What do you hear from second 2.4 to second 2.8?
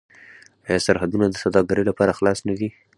نه دي؟